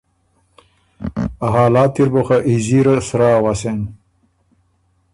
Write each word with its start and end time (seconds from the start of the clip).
ا 1.45 1.47
حالات 1.53 1.93
اِر 2.01 2.07
بُو 2.13 2.21
خه 2.27 2.37
ایزیره 2.49 2.95
سرۀ 3.07 3.29
اؤسېن 3.37 3.79